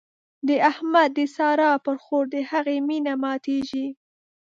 د 0.47 0.49
احمد 0.71 1.09
د 1.17 1.19
سارا 1.35 1.71
پر 1.85 1.95
خور 2.03 2.25
د 2.33 2.37
هغې 2.51 2.77
مينه 2.87 3.13
ماتېږي. 3.23 3.87